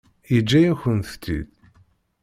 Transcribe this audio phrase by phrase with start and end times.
[0.33, 1.49] Yeǧǧa-yakent-tt-id?